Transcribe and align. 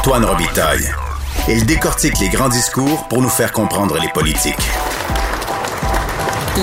Antoine 0.00 0.24
Robitaille. 0.24 0.88
Il 1.46 1.66
décortique 1.66 2.18
les 2.20 2.30
grands 2.30 2.48
discours 2.48 3.06
pour 3.08 3.20
nous 3.20 3.28
faire 3.28 3.52
comprendre 3.52 3.98
les 4.00 4.08
politiques. 4.08 4.56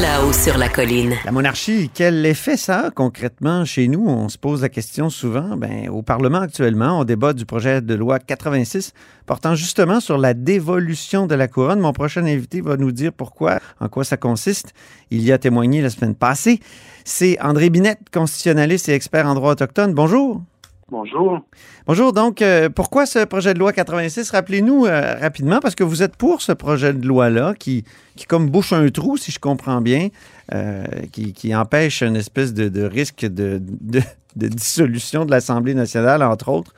Là-haut 0.01 0.33
sur 0.33 0.57
la 0.57 0.69
colline. 0.69 1.13
La 1.23 1.31
monarchie, 1.31 1.91
quel 1.93 2.25
effet 2.25 2.57
ça 2.57 2.87
a 2.87 2.89
concrètement 2.89 3.63
chez 3.63 3.87
nous? 3.89 4.03
On 4.07 4.27
se 4.27 4.39
pose 4.39 4.63
la 4.63 4.69
question 4.69 5.11
souvent. 5.11 5.55
Ben, 5.55 5.87
au 5.89 6.01
Parlement 6.01 6.39
actuellement, 6.39 6.99
on 6.99 7.03
débat 7.03 7.33
du 7.33 7.45
projet 7.45 7.79
de 7.79 7.93
loi 7.93 8.17
86 8.17 8.93
portant 9.27 9.53
justement 9.53 9.99
sur 9.99 10.17
la 10.17 10.33
dévolution 10.33 11.27
de 11.27 11.35
la 11.35 11.47
couronne. 11.47 11.79
Mon 11.79 11.93
prochain 11.93 12.25
invité 12.25 12.61
va 12.61 12.75
nous 12.75 12.91
dire 12.91 13.13
pourquoi, 13.13 13.59
en 13.79 13.87
quoi 13.87 14.03
ça 14.03 14.17
consiste. 14.17 14.73
Il 15.11 15.21
y 15.21 15.31
a 15.31 15.37
témoigné 15.37 15.83
la 15.83 15.91
semaine 15.91 16.15
passée. 16.15 16.59
C'est 17.05 17.39
André 17.39 17.69
Binette, 17.69 18.09
constitutionnaliste 18.11 18.89
et 18.89 18.93
expert 18.93 19.27
en 19.27 19.35
droit 19.35 19.51
autochtone. 19.51 19.93
Bonjour. 19.93 20.41
Bonjour. 20.89 21.41
Bonjour. 21.85 22.13
Donc, 22.13 22.41
euh, 22.41 22.69
pourquoi 22.69 23.05
ce 23.05 23.25
projet 23.25 23.53
de 23.53 23.59
loi 23.59 23.73
86? 23.73 24.31
Rappelez-nous 24.31 24.85
euh, 24.85 25.15
rapidement, 25.19 25.59
parce 25.59 25.75
que 25.75 25.83
vous 25.83 26.01
êtes 26.01 26.15
pour 26.15 26.41
ce 26.41 26.53
projet 26.53 26.93
de 26.93 27.05
loi-là 27.05 27.53
qui, 27.55 27.83
qui 28.15 28.25
comme 28.25 28.49
bouche 28.49 28.71
un 28.71 28.87
trou, 28.87 29.17
si 29.17 29.33
je 29.33 29.39
comprends 29.39 29.81
bien, 29.81 30.07
euh, 30.53 30.85
qui, 31.11 31.33
qui, 31.33 31.53
empêche 31.53 32.01
une 32.03 32.15
espèce 32.15 32.53
de, 32.53 32.69
de 32.69 32.83
risque 32.83 33.25
de, 33.25 33.59
de, 33.61 33.99
de, 34.37 34.47
dissolution 34.47 35.25
de 35.25 35.31
l'Assemblée 35.31 35.73
nationale, 35.73 36.23
entre 36.23 36.47
autres, 36.47 36.73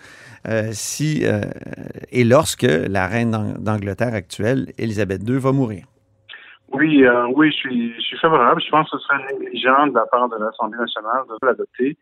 si 0.71 1.23
et 2.11 2.23
lorsque 2.23 2.63
la 2.63 3.05
reine 3.05 3.57
d'Angleterre 3.59 4.15
actuelle, 4.15 4.71
Élisabeth 4.79 5.21
II, 5.27 5.37
va 5.37 5.51
mourir. 5.51 5.83
Oui, 6.71 7.05
oui, 7.35 7.51
je 7.51 7.57
suis, 7.57 7.93
je 7.95 8.01
suis 8.01 8.17
favorable. 8.17 8.61
Je 8.65 8.71
pense 8.71 8.89
que 8.89 8.97
ce 8.97 9.03
serait 9.03 9.33
négligent 9.33 9.87
de 9.87 9.93
la 9.93 10.05
part 10.07 10.29
de 10.29 10.37
l'Assemblée 10.37 10.79
nationale 10.79 11.23
de 11.29 11.45
l'adopter. 11.45 11.97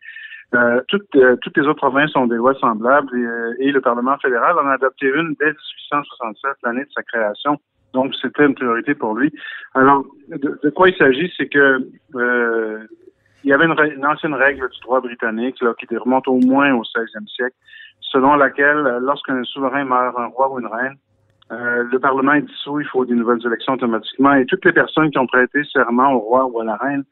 Euh, 0.54 0.80
toutes, 0.88 1.14
euh, 1.16 1.36
toutes 1.42 1.56
les 1.58 1.64
autres 1.64 1.88
provinces 1.88 2.16
ont 2.16 2.26
des 2.26 2.36
lois 2.36 2.54
semblables 2.54 3.14
et, 3.14 3.22
euh, 3.22 3.54
et, 3.58 3.70
le 3.70 3.82
Parlement 3.82 4.16
fédéral 4.16 4.58
en 4.58 4.66
a 4.66 4.74
adopté 4.74 5.06
une 5.06 5.34
dès 5.38 5.52
1867, 5.52 6.52
l'année 6.64 6.84
de 6.84 6.90
sa 6.94 7.02
création. 7.02 7.58
Donc, 7.92 8.14
c'était 8.20 8.46
une 8.46 8.54
priorité 8.54 8.94
pour 8.94 9.14
lui. 9.14 9.30
Alors, 9.74 10.06
de, 10.28 10.70
quoi 10.70 10.88
il 10.88 10.96
s'agit, 10.96 11.30
c'est 11.36 11.48
que 11.48 11.86
euh, 12.14 12.78
il 13.44 13.50
y 13.50 13.52
avait 13.52 13.66
une, 13.66 14.06
ancienne 14.06 14.34
règle 14.34 14.68
du 14.70 14.80
droit 14.80 15.00
britannique 15.00 15.60
là, 15.60 15.74
qui 15.78 15.96
remonte 15.96 16.26
au 16.28 16.38
moins 16.38 16.72
au 16.72 16.82
16e 16.82 17.28
siècle, 17.28 17.56
selon 18.00 18.34
laquelle, 18.36 18.98
lorsqu'un 19.02 19.42
souverain 19.44 19.84
meurt, 19.84 20.18
un 20.18 20.26
roi 20.26 20.50
ou 20.50 20.60
une 20.60 20.66
reine, 20.66 20.96
le 21.50 21.98
Parlement 21.98 22.34
est 22.34 22.42
dissous, 22.42 22.80
il 22.80 22.86
faut 22.86 23.04
des 23.06 23.14
nouvelles 23.14 23.44
élections 23.46 23.74
automatiquement, 23.74 24.34
et 24.34 24.44
toutes 24.46 24.64
les 24.64 24.72
personnes 24.72 25.10
qui 25.10 25.18
ont 25.18 25.26
prêté 25.26 25.62
serment 25.64 26.12
au 26.12 26.18
roi 26.18 26.46
ou 26.46 26.60
à 26.60 26.64
la 26.64 26.76
reine 26.76 27.04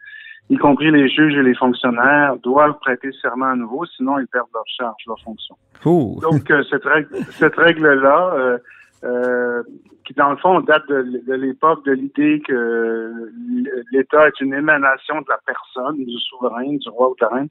y 0.48 0.56
compris 0.56 0.90
les 0.90 1.08
juges 1.08 1.34
et 1.34 1.42
les 1.42 1.54
fonctionnaires, 1.54 2.36
doivent 2.42 2.78
prêter 2.80 3.10
serment 3.20 3.46
à 3.46 3.56
nouveau, 3.56 3.84
sinon 3.96 4.18
ils 4.18 4.28
perdent 4.28 4.48
leur 4.54 4.64
charge, 4.66 5.02
leur 5.06 5.20
fonction. 5.20 5.56
Donc 6.20 6.50
euh, 6.50 6.62
cette 6.70 6.84
règle, 6.84 7.16
cette 7.30 7.56
règle-là, 7.56 8.32
euh, 8.34 8.58
euh, 9.04 9.62
qui 10.04 10.14
dans 10.14 10.30
le 10.30 10.36
fond 10.36 10.60
date 10.60 10.88
de, 10.88 11.34
l'époque 11.34 11.84
de 11.84 11.92
l'idée 11.92 12.40
que 12.46 13.12
l'État 13.92 14.28
est 14.28 14.40
une 14.40 14.54
émanation 14.54 15.20
de 15.20 15.26
la 15.28 15.38
personne, 15.44 15.96
du 16.04 16.18
souverain, 16.18 16.76
du 16.76 16.88
roi 16.88 17.10
ou 17.10 17.14
de 17.14 17.24
la 17.24 17.28
reine, 17.28 17.48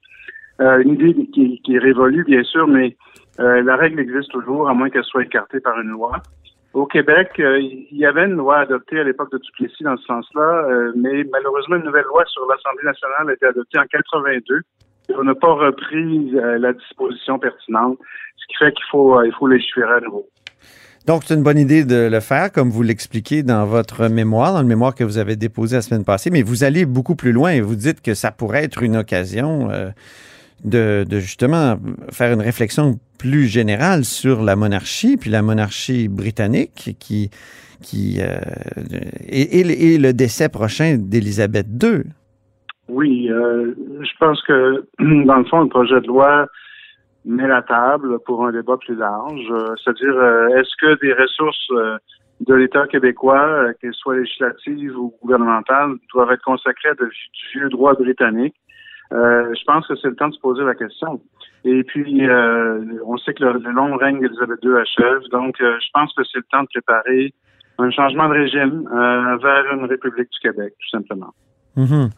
une 0.84 0.94
idée 0.94 1.28
qui, 1.34 1.62
qui, 1.62 1.76
est 1.76 1.80
révolue 1.80 2.24
bien 2.24 2.44
sûr, 2.44 2.66
mais 2.68 2.96
la 3.38 3.76
règle 3.76 4.00
existe 4.00 4.32
toujours, 4.32 4.70
à 4.70 4.74
moins 4.74 4.90
qu'elle 4.90 5.04
soit 5.04 5.24
écartée 5.24 5.59
par 5.59 5.80
une 5.82 5.90
loi. 5.90 6.22
Au 6.76 6.86
Québec, 6.86 7.31
euh, 7.40 7.58
il 7.62 7.98
y 7.98 8.06
avait 8.06 8.26
une 8.26 8.34
loi 8.34 8.59
adoptée 8.59 9.00
à 9.00 9.06
l'époque 9.06 9.31
de 9.31 9.38
Duplessis 9.38 9.86
dans 9.86 9.95
ce 9.95 10.04
sens-là, 10.04 10.66
euh, 10.68 10.92
mais 10.98 11.23
malheureusement, 11.31 11.78
une 11.78 11.86
nouvelle 11.86 12.04
loi 12.04 12.26
sur 12.28 12.45
l'Assemblée 12.50 12.84
nationale 12.84 13.30
a 13.30 13.34
été 13.34 13.45
adoptée 13.45 13.80
en 13.80 13.86
82. 13.86 14.59
Et 15.08 15.14
on 15.18 15.23
n'a 15.23 15.36
pas 15.36 15.53
repris 15.53 16.36
euh, 16.36 16.58
la 16.58 16.73
disposition 16.73 17.40
pertinente, 17.40 17.98
ce 18.36 18.46
qui 18.48 18.56
fait 18.58 18.73
qu'il 18.73 18.84
faut, 18.92 19.23
il 19.23 19.31
faut 19.40 19.48
légiférer 19.48 19.94
à 19.94 20.00
nouveau. 20.02 20.28
Donc, 21.08 21.23
c'est 21.23 21.36
une 21.36 21.44
bonne 21.44 21.59
idée 21.59 21.86
de 21.86 22.09
le 22.12 22.20
faire, 22.20 22.52
comme 22.52 22.70
vous 22.70 22.84
l'expliquez 22.84 23.42
dans 23.42 23.66
votre 23.66 24.09
mémoire, 24.09 24.52
dans 24.52 24.62
le 24.62 24.68
mémoire 24.68 24.94
que 24.94 25.06
vous 25.06 25.18
avez 25.18 25.38
déposé 25.38 25.78
la 25.78 25.81
semaine 25.81 26.03
passée, 26.03 26.30
mais 26.30 26.42
vous 26.42 26.66
allez 26.66 26.86
beaucoup 26.86 27.16
plus 27.16 27.31
loin 27.31 27.52
et 27.52 27.62
vous 27.62 27.75
dites 27.75 28.02
que 28.02 28.13
ça 28.13 28.31
pourrait 28.31 28.66
être 28.66 28.84
une 28.84 28.97
occasion 28.97 29.69
de, 30.64 31.06
justement 31.12 31.78
faire 32.12 32.34
une 32.34 32.42
réflexion 32.42 33.00
plus 33.20 33.46
générale 33.46 34.04
sur 34.04 34.42
la 34.42 34.56
monarchie, 34.56 35.18
puis 35.18 35.30
la 35.30 35.42
monarchie 35.42 36.08
britannique 36.08 36.96
qui, 37.00 37.30
qui 37.82 38.20
euh, 38.22 38.38
et, 39.28 39.98
le 39.98 40.12
décès 40.14 40.50
prochain 40.50 40.98
d'Élisabeth 41.00 41.68
II. 41.82 42.04
Oui, 42.88 43.30
euh, 43.30 43.74
je 44.02 44.18
pense 44.20 44.42
que 44.44 44.86
dans 45.26 45.38
le 45.38 45.46
fond, 45.46 45.62
le 45.62 45.70
projet 45.70 46.00
de 46.02 46.08
loi 46.08 46.48
met 47.26 47.48
la 47.48 47.64
table 47.64 48.20
pour 48.26 48.46
un 48.46 48.52
débat 48.52 48.78
plus 48.78 48.96
large, 48.96 49.48
euh, 49.50 49.74
c'est-à-dire 49.84 50.16
est-ce 50.58 50.76
que 50.80 51.00
des 51.02 51.14
ressources 51.14 51.72
de 52.42 52.54
l'État 52.54 52.86
québécois, 52.88 53.74
qu'elles 53.82 53.94
soient 53.94 54.18
législatives 54.18 54.96
ou 54.98 55.14
gouvernementales, 55.24 55.96
doivent 56.14 56.32
être 56.32 56.44
consacrées 56.44 56.90
à 56.90 56.94
de, 56.94 57.06
du 57.06 57.60
vieux 57.60 57.70
droit 57.70 57.94
britannique? 57.94 58.56
Euh, 59.14 59.54
je 59.54 59.64
pense 59.66 59.88
que 59.88 59.96
c'est 60.02 60.08
le 60.08 60.16
temps 60.16 60.30
de 60.30 60.34
se 60.34 60.40
poser 60.40 60.64
la 60.64 60.76
question. 60.76 61.22
Et 61.64 61.84
puis, 61.84 62.28
euh, 62.28 62.82
on 63.06 63.18
sait 63.18 63.34
que 63.34 63.44
le, 63.44 63.72
long 63.72 63.96
règne 63.98 64.20
d'Élisabeth 64.20 64.60
II 64.64 64.74
achève, 64.76 65.22
donc 65.32 65.56
euh, 65.62 65.78
je 65.80 65.88
pense 65.94 66.14
que 66.14 66.24
c'est 66.24 66.40
le 66.40 66.46
temps 66.52 66.64
de 66.64 66.68
préparer 66.68 67.34
un 67.78 67.92
changement 67.92 68.30
de 68.30 68.34
régime 68.34 68.88
vers 69.42 69.74
une 69.74 69.86
République 69.86 70.30
du 70.32 70.40
Québec, 70.42 70.74
tout 70.80 70.98
simplement. 70.98 71.34
Mhm. 71.76 72.10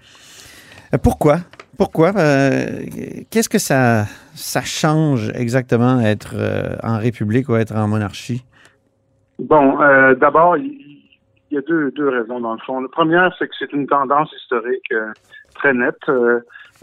Pourquoi? 1.01 1.37
Pourquoi? 1.77 2.11
Qu'est-ce 2.13 3.49
que 3.49 3.57
ça, 3.57 4.03
ça 4.35 4.61
change 4.61 5.31
exactement 5.33 5.99
être 5.99 6.35
en 6.83 6.99
République 6.99 7.49
ou 7.49 7.55
être 7.55 7.75
en 7.75 7.87
monarchie? 7.87 8.45
Bon, 9.39 9.79
d'abord, 10.19 10.57
il 10.57 10.86
y, 11.51 11.57
a 11.57 11.61
deux, 11.61 11.91
deux 11.91 12.09
raisons 12.09 12.39
dans 12.39 12.53
le 12.53 12.59
fond. 12.59 12.81
La 12.81 12.89
première, 12.89 13.33
c'est 13.37 13.47
que 13.47 13.53
c'est 13.57 13.71
une 13.73 13.87
tendance 13.87 14.31
historique 14.33 14.93
très 15.55 15.73
nette. 15.73 16.09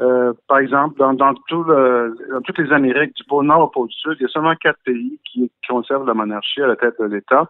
Euh, 0.01 0.33
par 0.49 0.59
exemple, 0.59 0.99
dans, 0.99 1.15
dans, 1.15 1.35
tout 1.49 1.63
le, 1.63 2.17
dans 2.31 2.41
toutes 2.41 2.59
les 2.59 2.73
Amériques, 2.73 3.15
du 3.15 3.25
pôle 3.25 3.47
nord 3.47 3.63
au 3.63 3.69
pôle 3.69 3.91
sud, 3.91 4.17
il 4.19 4.23
y 4.23 4.27
a 4.27 4.29
seulement 4.29 4.55
quatre 4.57 4.79
pays 4.85 5.19
qui, 5.25 5.51
conservent 5.69 6.07
la 6.07 6.15
monarchie 6.15 6.61
à 6.61 6.67
la 6.67 6.77
tête 6.77 6.95
de 7.01 7.07
l'État. 7.07 7.49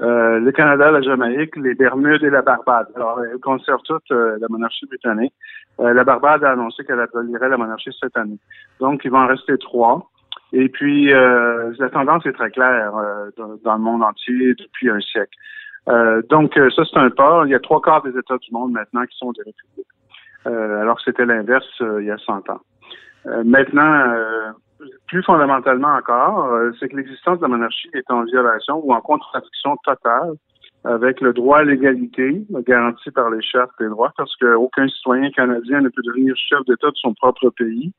Euh, 0.00 0.40
le 0.40 0.50
Canada, 0.52 0.90
la 0.90 1.00
Jamaïque, 1.00 1.54
les 1.56 1.74
Bermudes 1.74 2.24
et 2.24 2.30
la 2.30 2.42
Barbade. 2.42 2.88
Alors, 2.96 3.22
elles 3.22 3.38
conservent 3.38 3.82
toutes 3.84 4.10
euh, 4.10 4.36
la 4.40 4.48
monarchie 4.48 4.86
britannique. 4.86 5.34
Euh, 5.78 5.92
la 5.94 6.02
Barbade 6.02 6.42
a 6.42 6.52
annoncé 6.52 6.84
qu'elle 6.84 6.98
abolirait 6.98 7.48
la 7.48 7.56
monarchie 7.56 7.90
cette 8.00 8.16
année. 8.16 8.38
Donc, 8.80 9.02
il 9.04 9.10
va 9.10 9.18
en 9.18 9.26
rester 9.26 9.56
trois. 9.58 10.10
Et 10.52 10.68
puis, 10.68 11.06
la 11.06 11.88
tendance 11.90 12.26
est 12.26 12.32
très 12.32 12.50
claire 12.50 12.92
dans, 13.38 13.56
dans, 13.64 13.74
le 13.74 13.80
monde 13.80 14.02
entier 14.02 14.54
depuis 14.54 14.90
un 14.90 15.00
siècle. 15.00 15.34
Donc, 15.86 16.54
ça, 16.54 16.82
c'est 16.84 16.98
un 16.98 17.10
pas. 17.10 17.42
Il 17.44 17.50
y 17.50 17.54
a 17.54 17.60
trois 17.60 17.80
quarts 17.80 18.02
des 18.02 18.16
États 18.16 18.38
du 18.38 18.52
monde 18.52 18.72
maintenant 18.72 19.04
qui 19.04 19.16
sont 19.16 19.32
des 19.32 19.42
républiques. 19.42 19.86
Euh, 20.46 20.80
alors 20.80 20.96
que 20.96 21.02
c'était 21.04 21.24
l'inverse 21.24 21.66
euh, 21.80 22.02
il 22.02 22.06
y 22.06 22.10
a 22.10 22.18
100 22.18 22.50
ans. 22.50 22.60
Euh, 23.26 23.44
maintenant, 23.44 24.12
plus 25.06 25.22
fondamentalement 25.22 25.94
encore, 25.94 26.50
c'est 26.80 26.88
que 26.88 26.96
l'existence 26.96 27.38
de 27.38 27.42
la 27.42 27.48
monarchie 27.48 27.88
est 27.94 28.10
en 28.10 28.24
violation 28.24 28.80
ou 28.84 28.92
en 28.92 29.00
contradiction 29.00 29.76
totale 29.84 30.32
avec 30.84 31.20
le 31.20 31.32
droit 31.32 31.58
à 31.58 31.62
l'égalité 31.62 32.42
garanti 32.66 33.12
par 33.12 33.30
les 33.30 33.40
chartes 33.40 33.70
des 33.78 33.86
droits, 33.86 34.12
parce 34.16 34.34
qu'aucun 34.34 34.88
citoyen 34.88 35.30
canadien 35.30 35.80
ne 35.80 35.88
peut 35.88 36.02
devenir 36.04 36.34
chef 36.36 36.58
d'État 36.66 36.88
de 36.88 36.96
son 36.96 37.14
propre 37.14 37.50
pays. 37.50 37.92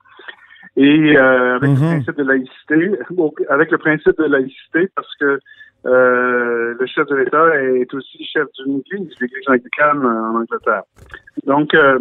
Et 0.76 1.16
avec 1.16 1.62
le 1.62 1.70
mhm. 1.70 1.78
principe 1.78 2.18
de 2.18 2.24
laïcité, 2.24 2.92
avec 3.50 3.72
le 3.72 3.78
principe 3.78 4.18
de 4.18 4.26
laïcité, 4.26 4.90
parce 4.94 5.16
que 5.16 5.40
euh, 5.86 6.76
le 6.80 6.86
chef 6.86 7.08
de 7.08 7.16
l'État 7.16 7.62
est 7.62 7.94
aussi 7.94 8.24
chef 8.26 8.48
d'une 8.60 8.80
église, 8.80 9.14
l'église 9.20 9.50
anglicane 9.50 10.06
en 10.06 10.36
Angleterre. 10.36 10.84
Donc, 11.46 11.74
euh, 11.74 12.00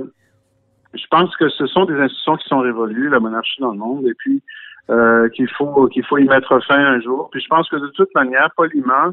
je 0.94 1.06
pense 1.10 1.34
que 1.36 1.48
ce 1.48 1.66
sont 1.66 1.84
des 1.84 1.94
institutions 1.94 2.36
qui 2.36 2.48
sont 2.48 2.60
révolues, 2.60 3.08
la 3.08 3.20
monarchie 3.20 3.60
dans 3.60 3.72
le 3.72 3.78
monde, 3.78 4.06
et 4.06 4.14
puis 4.14 4.42
euh, 4.90 5.28
qu'il 5.30 5.48
faut 5.48 5.86
qu'il 5.86 6.04
faut 6.04 6.18
y 6.18 6.24
mettre 6.24 6.58
fin 6.64 6.78
un 6.78 7.00
jour. 7.00 7.28
Puis 7.30 7.40
je 7.40 7.48
pense 7.48 7.68
que 7.68 7.76
de 7.76 7.88
toute 7.88 8.14
manière, 8.14 8.50
poliment, 8.56 9.12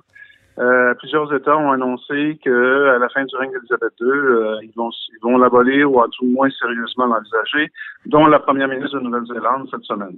euh, 0.59 0.93
plusieurs 0.95 1.33
États 1.33 1.57
ont 1.57 1.71
annoncé 1.71 2.37
que 2.43 2.89
à 2.95 2.97
la 2.97 3.07
fin 3.09 3.23
du 3.23 3.35
règne 3.37 3.51
d'Élisabeth 3.51 3.93
II, 4.01 4.07
euh, 4.07 4.57
ils 4.63 4.73
vont 4.75 4.89
ils 4.89 5.21
vont 5.21 5.37
l'abolir 5.37 5.91
ou 5.91 6.01
à 6.01 6.07
tout 6.07 6.25
le 6.25 6.31
moins 6.31 6.49
sérieusement 6.49 7.05
l'envisager, 7.05 7.71
dont 8.07 8.25
la 8.27 8.39
première 8.39 8.67
ministre 8.67 8.99
de 8.99 9.03
Nouvelle-Zélande 9.03 9.67
cette 9.71 9.83
semaine. 9.83 10.17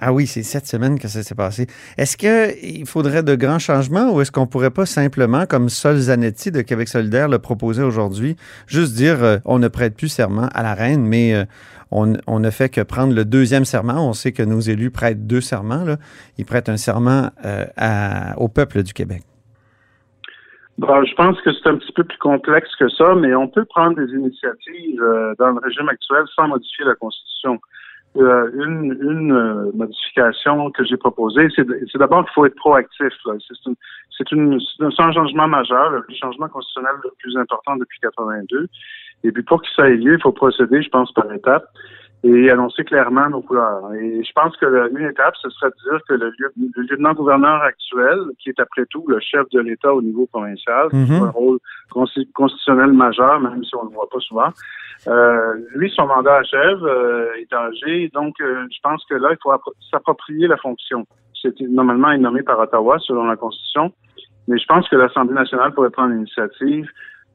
Ah 0.00 0.12
oui, 0.12 0.26
c'est 0.28 0.44
cette 0.44 0.66
semaine 0.66 0.98
que 0.98 1.08
ça 1.08 1.22
s'est 1.24 1.34
passé. 1.34 1.66
Est-ce 1.96 2.16
qu'il 2.16 2.86
faudrait 2.86 3.24
de 3.24 3.34
grands 3.34 3.58
changements 3.58 4.12
ou 4.12 4.20
est-ce 4.20 4.30
qu'on 4.30 4.46
pourrait 4.46 4.70
pas 4.70 4.86
simplement, 4.86 5.44
comme 5.44 5.68
Sol 5.68 5.96
Zanetti 5.96 6.52
de 6.52 6.62
Québec 6.62 6.86
solidaire 6.86 7.28
le 7.28 7.40
proposait 7.40 7.82
aujourd'hui, 7.82 8.36
juste 8.68 8.94
dire 8.94 9.24
euh, 9.24 9.38
on 9.44 9.58
ne 9.58 9.66
prête 9.66 9.96
plus 9.96 10.08
serment 10.08 10.48
à 10.54 10.62
la 10.62 10.74
reine, 10.74 11.04
mais 11.04 11.34
euh, 11.34 11.44
on, 11.90 12.38
ne 12.38 12.50
fait 12.50 12.68
que 12.68 12.80
prendre 12.80 13.12
le 13.12 13.24
deuxième 13.24 13.64
serment? 13.64 14.08
On 14.08 14.12
sait 14.12 14.30
que 14.30 14.42
nos 14.44 14.60
élus 14.60 14.92
prêtent 14.92 15.26
deux 15.26 15.40
serments. 15.40 15.84
Là. 15.84 15.96
Ils 16.36 16.44
prêtent 16.44 16.68
un 16.68 16.76
serment 16.76 17.30
euh, 17.44 17.64
au 18.36 18.48
peuple 18.48 18.84
du 18.84 18.92
Québec. 18.92 19.22
Bon, 20.76 21.04
je 21.04 21.14
pense 21.14 21.40
que 21.40 21.50
c'est 21.52 21.68
un 21.68 21.76
petit 21.76 21.92
peu 21.92 22.04
plus 22.04 22.18
complexe 22.18 22.68
que 22.78 22.88
ça, 22.90 23.16
mais 23.16 23.34
on 23.34 23.48
peut 23.48 23.64
prendre 23.64 23.96
des 23.96 24.12
initiatives 24.12 25.02
dans 25.40 25.50
le 25.50 25.58
régime 25.58 25.88
actuel 25.88 26.22
sans 26.36 26.46
modifier 26.46 26.84
la 26.84 26.94
Constitution. 26.94 27.58
Euh, 28.16 28.50
une, 28.54 28.98
une 29.00 29.32
euh, 29.32 29.70
modification 29.74 30.70
que 30.70 30.84
j'ai 30.84 30.96
proposée, 30.96 31.48
c'est 31.54 31.98
d'abord 31.98 32.24
qu'il 32.24 32.32
faut 32.34 32.46
être 32.46 32.56
proactif. 32.56 33.12
C'est 34.18 34.32
un 34.32 35.12
changement 35.12 35.46
majeur, 35.46 35.90
le 35.90 36.04
changement 36.14 36.48
constitutionnel 36.48 36.96
le 37.04 37.10
plus 37.18 37.36
important 37.36 37.76
depuis 37.76 37.98
82. 38.00 38.68
Et 39.24 39.32
puis 39.32 39.42
pour 39.42 39.62
que 39.62 39.68
ça 39.76 39.88
ait 39.88 39.96
lieu, 39.96 40.14
il 40.14 40.22
faut 40.22 40.32
procéder, 40.32 40.82
je 40.82 40.88
pense, 40.88 41.12
par 41.12 41.32
étapes 41.32 41.68
et 42.24 42.50
annoncer 42.50 42.84
clairement 42.84 43.28
nos 43.28 43.42
couleurs. 43.42 43.94
Et 43.94 44.22
je 44.24 44.32
pense 44.32 44.56
que 44.56 44.90
une 44.90 45.06
étape, 45.06 45.34
ce 45.40 45.48
serait 45.50 45.70
de 45.70 45.90
dire 45.90 46.00
que 46.08 46.14
le, 46.14 46.32
lieutenant-gouverneur 46.76 47.62
actuel, 47.62 48.18
qui 48.38 48.48
est 48.48 48.60
après 48.60 48.86
tout 48.86 49.04
le 49.06 49.20
chef 49.20 49.48
de 49.50 49.60
l'État 49.60 49.94
au 49.94 50.02
niveau 50.02 50.26
provincial, 50.26 50.88
qui 50.90 51.12
a 51.12 51.24
un 51.24 51.30
rôle 51.30 51.58
constitutionnel 51.90 52.92
majeur, 52.92 53.40
même 53.40 53.62
si 53.62 53.74
on 53.76 53.84
ne 53.84 53.90
le 53.90 53.94
voit 53.94 54.08
pas 54.10 54.18
souvent, 54.18 54.50
euh, 55.06 55.54
lui, 55.74 55.92
son 55.94 56.06
mandat 56.06 56.36
achève, 56.36 56.84
euh, 56.84 57.34
est 57.38 57.52
âgé, 57.52 58.10
donc 58.12 58.34
euh, 58.40 58.66
je 58.70 58.78
pense 58.82 59.04
que 59.04 59.14
là, 59.14 59.28
il 59.30 59.38
faut 59.40 59.52
s'approprier 59.90 60.48
la 60.48 60.56
fonction. 60.56 61.06
C'est 61.40 61.60
normalement 61.60 62.16
nommé 62.18 62.42
par 62.42 62.58
Ottawa 62.58 62.98
selon 62.98 63.26
la 63.26 63.36
Constitution, 63.36 63.92
mais 64.48 64.58
je 64.58 64.66
pense 64.66 64.88
que 64.88 64.96
l'Assemblée 64.96 65.34
nationale 65.34 65.72
pourrait 65.72 65.90
prendre 65.90 66.14
l'initiative 66.14 66.88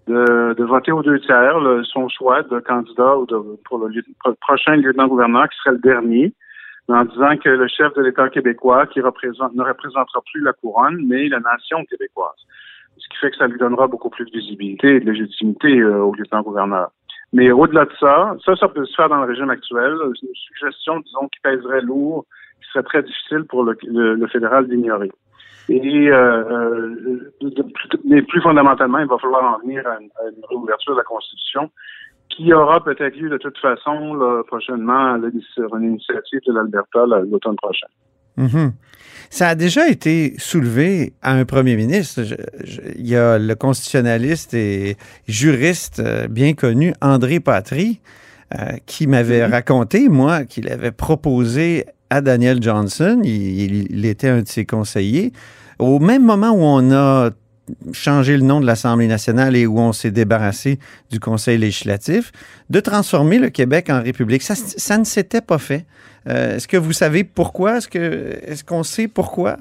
de, 0.08 0.54
de, 0.54 0.64
voter 0.64 0.92
aux 0.92 1.04
deux 1.04 1.20
tiers 1.20 1.56
son 1.86 2.10
choix 2.10 2.44
de 2.44 2.60
candidat 2.60 3.18
ou 3.18 3.26
de, 3.26 3.38
pour, 3.66 3.80
le, 3.80 4.04
prochain 4.42 4.76
lieutenant-gouverneur 4.76 5.48
qui 5.50 5.58
serait 5.60 5.76
le 5.76 5.80
dernier, 5.80 6.34
en 6.90 7.06
disant 7.06 7.38
que 7.38 7.50
le 7.50 7.68
chef 7.68 7.94
de 7.94 8.02
l'État 8.02 8.30
québécois 8.30 8.86
qui 8.88 9.02
représente, 9.02 9.56
ne 9.56 9.64
représentera 9.64 10.22
plus 10.32 10.42
la 10.42 10.54
couronne, 10.54 11.06
mais 11.08 11.30
la 11.30 11.40
nation 11.40 11.84
québécoise. 11.86 12.36
Ce 12.98 13.08
qui 13.10 13.18
fait 13.18 13.32
que 13.32 13.38
ça 13.38 13.48
lui 13.48 13.58
donnera 13.58 13.88
beaucoup 13.88 14.10
plus 14.10 14.26
de 14.26 14.32
visibilité 14.32 14.96
et 14.96 15.00
de 15.00 15.10
légitimité 15.10 15.80
euh, 15.80 16.04
au 16.04 16.14
lieutenant-gouverneur. 16.14 16.90
Mais 17.32 17.52
au-delà 17.52 17.86
de 17.86 17.94
ça, 18.00 18.36
ça, 18.46 18.56
ça 18.56 18.68
peut 18.68 18.86
se 18.86 18.96
faire 18.96 19.10
dans 19.10 19.18
le 19.18 19.26
régime 19.26 19.50
actuel. 19.50 19.98
Une 20.06 20.36
suggestion, 20.36 21.00
disons, 21.00 21.28
qui 21.30 21.40
pèserait 21.42 21.82
lourd, 21.82 22.26
qui 22.62 22.70
serait 22.72 22.84
très 22.84 23.02
difficile 23.02 23.46
pour 23.50 23.64
le, 23.64 23.76
le 23.84 24.28
fédéral 24.28 24.68
d'ignorer. 24.68 25.12
Et 25.70 26.10
euh, 26.10 26.44
euh, 26.44 27.20
mais 28.06 28.22
plus 28.22 28.42
fondamentalement, 28.42 29.00
il 29.00 29.08
va 29.08 29.18
falloir 29.18 29.56
en 29.56 29.60
venir 29.60 29.86
à 29.88 29.98
une, 30.00 30.10
réouverture 30.50 30.94
de 30.94 30.98
la 30.98 31.04
Constitution 31.04 31.72
qui 32.30 32.52
aura 32.52 32.84
peut-être 32.84 33.16
lieu 33.16 33.30
de 33.30 33.38
toute 33.38 33.58
façon 33.60 34.16
là, 34.16 34.44
prochainement 34.46 35.14
à 35.14 35.18
une 35.18 35.84
initiative 35.84 36.40
de 36.46 36.54
l'Alberta 36.54 37.06
l'automne 37.06 37.56
prochain. 37.56 37.88
Mm-hmm. 38.38 38.72
Ça 39.30 39.50
a 39.50 39.56
déjà 39.56 39.88
été 39.88 40.34
soulevé 40.38 41.14
à 41.22 41.34
un 41.34 41.46
premier 41.46 41.76
ministre. 41.76 42.22
il 42.96 43.08
y 43.08 43.16
a 43.16 43.38
le 43.38 43.56
constitutionnaliste 43.56 44.54
et 44.54 44.98
juriste 45.28 46.00
euh, 46.00 46.28
bien 46.28 46.54
connu 46.54 46.94
André 47.02 47.40
Patry 47.40 48.02
qui 48.86 49.08
m'avait 49.08 49.40
mm-hmm. 49.40 49.52
raconté, 49.52 50.10
moi, 50.10 50.44
qu'il 50.44 50.70
avait 50.70 50.92
proposé 50.92 51.86
à 52.14 52.22
Daniel 52.22 52.62
Johnson, 52.62 53.22
il, 53.24 54.06
était 54.06 54.30
un 54.30 54.44
de 54.44 54.48
ses 54.48 54.66
conseillers, 54.66 55.34
au 55.80 55.98
même 55.98 56.24
moment 56.24 56.52
où 56.52 56.62
on 56.62 56.92
a 56.92 57.32
changé 57.92 58.38
le 58.38 58.44
nom 58.44 58.62
de 58.62 58.68
l'Assemblée 58.68 59.08
nationale 59.08 59.56
et 59.56 59.66
où 59.66 59.80
on 59.80 59.94
s'est 59.94 60.12
débarrassé 60.12 60.78
du 61.10 61.20
Conseil 61.20 61.58
législatif, 61.58 62.32
de 62.70 62.80
transformer 62.80 63.40
le 63.40 63.50
Québec 63.50 63.90
en 63.90 64.04
République. 64.04 64.44
Ça, 64.44 64.54
ça 64.56 64.98
ne 65.00 65.06
s'était 65.06 65.42
pas 65.42 65.58
fait. 65.58 65.86
Euh, 66.30 66.58
est-ce 66.58 66.68
que 66.68 66.78
vous 66.78 66.94
savez 66.94 67.24
pourquoi? 67.24 67.78
Est-ce 67.78 67.88
est 67.98 68.64
qu'on 68.64 68.84
sait 68.84 69.08
pourquoi? 69.08 69.58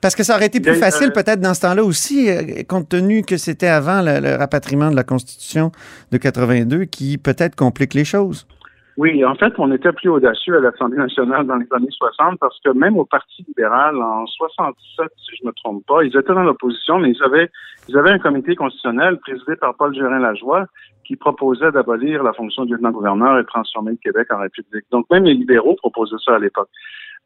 Parce 0.00 0.14
que 0.14 0.22
ça 0.22 0.36
aurait 0.36 0.46
été 0.46 0.60
plus 0.60 0.76
facile 0.76 1.08
euh, 1.08 1.22
peut-être 1.22 1.40
dans 1.40 1.54
ce 1.54 1.60
temps-là 1.60 1.84
aussi, 1.84 2.30
euh, 2.30 2.62
compte 2.66 2.88
tenu 2.88 3.22
que 3.22 3.36
c'était 3.36 3.68
avant 3.68 4.00
le, 4.00 4.36
rapatriement 4.36 4.90
de 4.90 4.96
la 4.96 5.04
Constitution 5.04 5.70
de 6.12 6.18
82 6.18 6.84
qui 6.86 7.18
peut-être 7.18 7.56
complique 7.56 7.94
les 7.94 8.04
choses. 8.04 8.46
Oui, 8.96 9.24
en 9.24 9.34
fait, 9.34 9.52
on 9.58 9.72
était 9.72 9.92
plus 9.92 10.08
audacieux 10.08 10.56
à 10.56 10.60
l'Assemblée 10.60 10.98
nationale 10.98 11.46
dans 11.46 11.56
les 11.56 11.66
années 11.72 11.90
60 11.90 12.38
parce 12.38 12.58
que 12.60 12.70
même 12.70 12.96
au 12.96 13.04
Parti 13.04 13.44
libéral, 13.48 13.96
en 14.00 14.24
67, 14.26 15.08
si 15.16 15.36
je 15.36 15.46
me 15.46 15.52
trompe 15.52 15.84
pas, 15.86 16.04
ils 16.04 16.16
étaient 16.16 16.32
dans 16.32 16.44
l'opposition, 16.44 16.98
mais 16.98 17.10
ils 17.10 17.22
avaient, 17.24 17.50
ils 17.88 17.98
avaient 17.98 18.12
un 18.12 18.20
comité 18.20 18.54
constitutionnel 18.54 19.18
présidé 19.18 19.56
par 19.56 19.74
Paul 19.76 19.92
Gérin-Lajoie 19.94 20.66
qui 21.04 21.16
proposait 21.16 21.72
d'abolir 21.72 22.22
la 22.22 22.32
fonction 22.32 22.64
de 22.64 22.72
lieutenant-gouverneur 22.72 23.38
et 23.38 23.42
de 23.42 23.46
transformer 23.48 23.92
le 23.92 23.96
Québec 23.96 24.28
en 24.30 24.38
République. 24.38 24.84
Donc, 24.92 25.06
même 25.10 25.24
les 25.24 25.34
libéraux 25.34 25.74
proposaient 25.74 26.16
ça 26.24 26.36
à 26.36 26.38
l'époque. 26.38 26.68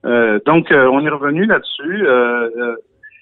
Euh, 0.06 0.38
donc, 0.46 0.72
euh, 0.72 0.88
on 0.90 1.04
est 1.04 1.10
revenu 1.10 1.44
là-dessus. 1.44 2.06
Euh, 2.06 2.76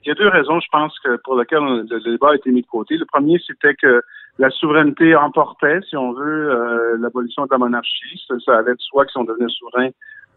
il 0.04 0.08
y 0.08 0.12
a 0.12 0.14
deux 0.14 0.28
raisons, 0.28 0.60
je 0.60 0.68
pense, 0.70 0.96
que 1.00 1.16
pour 1.24 1.36
lesquelles 1.36 1.84
le 1.90 2.00
débat 2.00 2.30
a 2.30 2.34
été 2.36 2.50
mis 2.52 2.62
de 2.62 2.66
côté. 2.66 2.96
Le 2.96 3.06
premier, 3.06 3.40
c'était 3.44 3.74
que 3.74 4.02
la 4.38 4.50
souveraineté 4.50 5.16
emportait, 5.16 5.80
si 5.88 5.96
on 5.96 6.12
veut, 6.12 6.50
euh, 6.50 6.96
l'abolition 6.98 7.44
de 7.44 7.50
la 7.50 7.58
monarchie. 7.58 8.22
Ça, 8.44 8.58
allait 8.58 8.74
de 8.74 8.80
soi 8.80 9.04
que 9.06 9.10
si 9.10 9.18
on 9.18 9.24
devenait 9.24 9.48
souverain, 9.48 9.88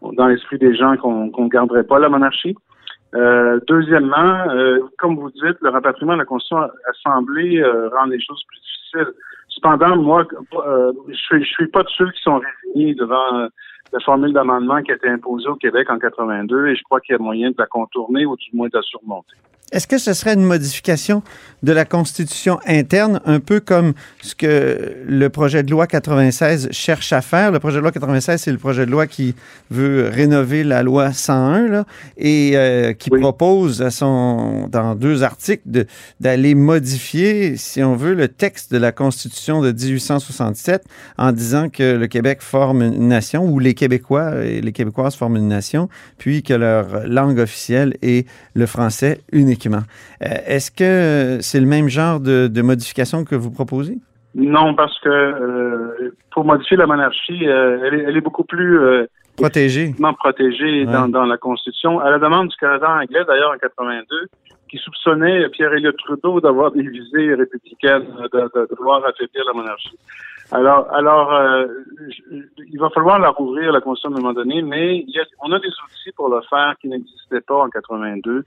dans 0.02 0.26
l'esprit 0.26 0.58
des 0.58 0.74
gens, 0.74 0.96
qu'on 0.96 1.26
ne 1.26 1.48
garderait 1.48 1.84
pas 1.84 1.98
la 1.98 2.08
monarchie. 2.08 2.56
Euh, 3.14 3.60
deuxièmement, 3.66 4.48
euh, 4.48 4.78
comme 4.98 5.16
vous 5.16 5.30
dites, 5.30 5.58
le 5.60 5.68
rapatriement 5.68 6.14
de 6.14 6.18
la 6.18 6.24
Constitution 6.24 6.62
a 6.62 6.92
semblé 7.02 7.62
rendre 7.92 8.12
les 8.12 8.20
choses 8.20 8.42
plus 8.48 8.58
difficiles. 8.58 9.14
Cependant, 9.48 9.96
moi, 9.96 10.26
je 11.08 11.14
suis, 11.14 11.44
je 11.44 11.50
suis 11.50 11.66
pas 11.66 11.82
de 11.82 11.88
ceux 11.90 12.10
qui 12.12 12.22
sont 12.22 12.40
résignés 12.40 12.94
devant 12.94 13.48
la 13.92 14.00
formule 14.00 14.32
d'amendement 14.32 14.80
qui 14.82 14.92
a 14.92 14.94
été 14.94 15.08
imposée 15.08 15.48
au 15.48 15.56
Québec 15.56 15.90
en 15.90 15.98
82 15.98 16.68
et 16.68 16.76
je 16.76 16.82
crois 16.84 17.00
qu'il 17.00 17.14
y 17.14 17.16
a 17.16 17.18
moyen 17.18 17.50
de 17.50 17.56
la 17.58 17.66
contourner 17.66 18.24
ou 18.24 18.36
du 18.36 18.50
moins 18.54 18.68
de 18.68 18.76
la 18.76 18.82
surmonter. 18.82 19.36
Est-ce 19.72 19.86
que 19.86 19.98
ce 19.98 20.14
serait 20.14 20.34
une 20.34 20.44
modification 20.44 21.22
de 21.62 21.72
la 21.72 21.84
Constitution 21.84 22.58
interne, 22.66 23.20
un 23.24 23.38
peu 23.38 23.60
comme 23.60 23.92
ce 24.20 24.34
que 24.34 24.96
le 25.06 25.28
projet 25.28 25.62
de 25.62 25.70
loi 25.70 25.86
96 25.86 26.70
cherche 26.72 27.12
à 27.12 27.20
faire? 27.20 27.52
Le 27.52 27.60
projet 27.60 27.76
de 27.76 27.82
loi 27.82 27.92
96, 27.92 28.40
c'est 28.40 28.50
le 28.50 28.58
projet 28.58 28.84
de 28.84 28.90
loi 28.90 29.06
qui 29.06 29.36
veut 29.70 30.10
rénover 30.12 30.64
la 30.64 30.82
loi 30.82 31.12
101 31.12 31.68
là, 31.68 31.84
et 32.16 32.52
euh, 32.54 32.94
qui 32.94 33.10
propose 33.10 33.80
à 33.80 33.90
son, 33.90 34.66
dans 34.66 34.96
deux 34.96 35.22
articles 35.22 35.86
d'aller 36.18 36.56
modifier, 36.56 37.56
si 37.56 37.80
on 37.82 37.94
veut, 37.94 38.14
le 38.14 38.26
texte 38.26 38.72
de 38.72 38.78
la 38.78 38.90
Constitution 38.90 39.60
de 39.60 39.70
1867 39.70 40.82
en 41.16 41.30
disant 41.30 41.68
que 41.68 41.96
le 41.96 42.06
Québec 42.08 42.38
forme 42.40 42.82
une 42.82 43.06
nation 43.06 43.44
ou 43.44 43.60
les 43.60 43.74
Québécois 43.74 44.44
et 44.44 44.60
les 44.60 44.72
Québécoises 44.72 45.14
forment 45.14 45.36
une 45.36 45.48
nation, 45.48 45.88
puis 46.18 46.42
que 46.42 46.54
leur 46.54 47.06
langue 47.06 47.38
officielle 47.38 47.96
est 48.02 48.26
le 48.54 48.66
français 48.66 49.20
unique. 49.30 49.59
Euh, 49.66 50.26
est-ce 50.46 50.70
que 50.70 51.38
c'est 51.42 51.60
le 51.60 51.66
même 51.66 51.88
genre 51.88 52.20
de, 52.20 52.62
modification 52.62 53.24
que 53.24 53.34
vous 53.34 53.50
proposez? 53.50 53.98
Non, 54.34 54.74
parce 54.74 54.98
que 55.00 55.08
euh, 55.08 56.14
pour 56.30 56.44
modifier 56.44 56.76
la 56.76 56.86
monarchie, 56.86 57.48
euh, 57.48 57.90
elle, 58.06 58.16
est, 58.16 58.20
beaucoup 58.20 58.44
plus 58.44 58.78
protégée, 59.36 59.94
protégée 60.18 60.84
dans, 60.84 61.24
la 61.24 61.36
Constitution. 61.36 61.98
À 61.98 62.10
la 62.10 62.18
demande 62.18 62.48
du 62.48 62.56
Canada 62.56 62.90
anglais, 62.90 63.24
d'ailleurs, 63.26 63.52
en 63.54 63.58
82, 63.58 64.28
qui 64.70 64.78
soupçonnait 64.78 65.48
Pierre-Éliott 65.50 65.96
Trudeau 65.98 66.40
d'avoir 66.40 66.70
des 66.70 66.82
visées 66.82 67.34
républicaines, 67.34 68.06
de, 68.32 68.74
vouloir 68.76 69.04
affaiblir 69.04 69.44
la 69.44 69.52
monarchie. 69.52 69.98
Alors, 70.52 70.92
alors, 70.92 71.32
il 72.58 72.78
va 72.78 72.90
falloir 72.90 73.18
la 73.18 73.30
rouvrir, 73.30 73.72
la 73.72 73.80
Constitution, 73.80 74.16
à 74.16 74.18
un 74.18 74.22
moment 74.22 74.32
donné, 74.32 74.62
mais 74.62 75.04
on 75.42 75.52
a 75.52 75.58
des 75.58 75.68
outils 75.68 76.12
pour 76.16 76.28
le 76.28 76.40
faire 76.48 76.74
qui 76.80 76.88
n'existaient 76.88 77.40
pas 77.40 77.58
en 77.62 77.68
82. 77.68 78.44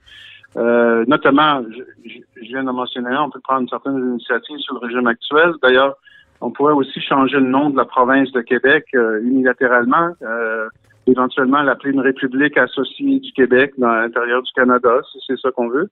Euh, 0.56 1.04
notamment, 1.08 1.64
je, 1.74 2.20
viens 2.42 2.62
de 2.62 2.70
mentionner, 2.70 3.16
on 3.18 3.30
peut 3.30 3.40
prendre 3.40 3.68
certaines 3.68 3.98
initiatives 3.98 4.58
sur 4.58 4.74
le 4.74 4.86
régime 4.86 5.06
actuel. 5.06 5.52
D'ailleurs, 5.62 5.96
on 6.40 6.50
pourrait 6.50 6.74
aussi 6.74 7.00
changer 7.00 7.36
le 7.36 7.48
nom 7.48 7.70
de 7.70 7.76
la 7.76 7.84
province 7.84 8.30
de 8.32 8.40
Québec 8.40 8.86
euh, 8.94 9.20
unilatéralement, 9.22 10.10
euh, 10.22 10.68
éventuellement 11.06 11.62
l'appeler 11.62 11.92
une 11.92 12.00
république 12.00 12.56
associée 12.56 13.18
du 13.18 13.32
Québec 13.32 13.72
dans 13.78 13.92
l'intérieur 13.92 14.42
du 14.42 14.52
Canada, 14.52 15.00
si 15.10 15.18
c'est 15.26 15.38
ça 15.40 15.50
qu'on 15.50 15.68
veut. 15.68 15.90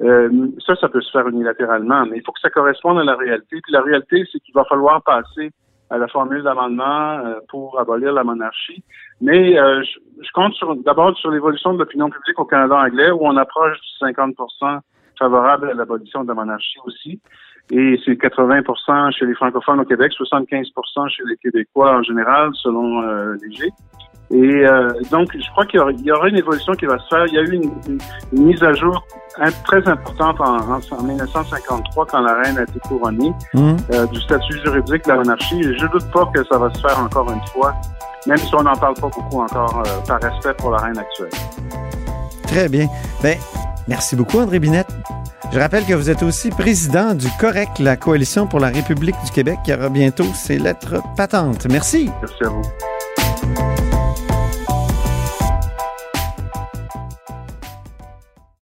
Ça, 0.00 0.76
ça 0.76 0.88
peut 0.88 1.00
se 1.00 1.10
faire 1.10 1.26
unilatéralement, 1.28 2.06
mais 2.06 2.18
il 2.18 2.22
faut 2.24 2.32
que 2.32 2.40
ça 2.40 2.50
corresponde 2.50 2.98
à 2.98 3.04
la 3.04 3.16
réalité. 3.16 3.60
Puis 3.62 3.72
la 3.72 3.82
réalité, 3.82 4.24
c'est 4.30 4.38
qu'il 4.40 4.54
va 4.54 4.64
falloir 4.64 5.02
passer 5.02 5.50
à 5.90 5.98
la 5.98 6.08
formule 6.08 6.42
d'amendement 6.42 7.18
euh, 7.18 7.40
pour 7.48 7.78
abolir 7.80 8.12
la 8.12 8.24
monarchie. 8.24 8.82
Mais 9.20 9.58
euh, 9.58 9.82
je, 9.82 10.30
compte 10.34 10.54
d'abord 10.84 11.16
sur 11.16 11.30
l'évolution 11.30 11.72
de 11.72 11.78
l'opinion 11.78 12.10
publique 12.10 12.38
au 12.38 12.44
Canada 12.44 12.76
anglais, 12.76 13.10
où 13.10 13.20
on 13.22 13.36
approche 13.36 13.78
du 13.80 14.06
50% 14.06 14.80
favorable 15.18 15.70
à 15.70 15.74
l'abolition 15.74 16.22
de 16.22 16.28
la 16.28 16.34
monarchie 16.34 16.78
aussi. 16.84 17.20
Et 17.70 17.98
c'est 18.04 18.16
80 18.16 19.10
chez 19.10 19.26
les 19.26 19.34
francophones 19.34 19.80
au 19.80 19.84
Québec, 19.84 20.12
75 20.12 20.68
chez 21.08 21.22
les 21.26 21.36
Québécois 21.36 21.96
en 21.96 22.02
général, 22.02 22.50
selon 22.54 23.02
euh, 23.02 23.34
Léger. 23.42 23.70
Et 24.30 24.36
euh, 24.36 24.92
donc, 25.10 25.28
je 25.34 25.50
crois 25.52 25.64
qu'il 25.64 25.80
y, 26.04 26.12
aura 26.12 26.28
une 26.28 26.36
évolution 26.36 26.74
qui 26.74 26.84
va 26.84 26.98
se 26.98 27.08
faire. 27.08 27.26
Il 27.26 27.34
y 27.34 27.38
a 27.38 27.42
eu 27.42 27.54
une, 27.54 27.98
mise 28.32 28.62
à 28.62 28.74
jour 28.74 29.06
très 29.64 29.86
importante 29.88 30.40
en, 30.40 30.58
en, 30.58 31.02
1953 31.02 32.06
quand 32.06 32.20
la 32.20 32.34
reine 32.42 32.58
a 32.58 32.62
été 32.62 32.78
couronnée 32.80 33.32
mmh. 33.54 33.76
euh, 33.92 34.06
du 34.06 34.20
statut 34.20 34.58
juridique 34.64 35.04
de 35.04 35.08
la 35.08 35.16
monarchie. 35.16 35.60
Et 35.60 35.78
je 35.78 35.86
doute 35.86 36.10
pas 36.12 36.30
que 36.34 36.44
ça 36.44 36.58
va 36.58 36.72
se 36.74 36.80
faire 36.80 36.98
encore 36.98 37.30
une 37.30 37.46
fois, 37.52 37.74
même 38.26 38.36
si 38.36 38.54
on 38.54 38.62
n'en 38.62 38.74
parle 38.74 38.94
pas 38.94 39.08
beaucoup 39.08 39.40
encore 39.40 39.82
euh, 39.86 40.06
par 40.06 40.20
respect 40.20 40.54
pour 40.58 40.72
la 40.72 40.78
reine 40.78 40.98
actuelle. 40.98 41.30
Très 42.42 42.68
bien. 42.68 42.86
Ben, 43.22 43.38
merci 43.86 44.14
beaucoup, 44.14 44.38
André 44.40 44.58
Binette. 44.58 44.90
Je 45.50 45.58
rappelle 45.58 45.86
que 45.86 45.94
vous 45.94 46.10
êtes 46.10 46.22
aussi 46.22 46.50
président 46.50 47.14
du 47.14 47.28
COREC, 47.40 47.78
la 47.78 47.96
Coalition 47.96 48.46
pour 48.46 48.60
la 48.60 48.68
République 48.68 49.16
du 49.24 49.30
Québec, 49.30 49.58
qui 49.64 49.72
aura 49.72 49.88
bientôt 49.88 50.26
ses 50.34 50.58
lettres 50.58 50.96
patentes. 51.16 51.66
Merci. 51.70 52.10
Merci 52.20 52.44
à 52.44 52.48
vous. 52.48 52.62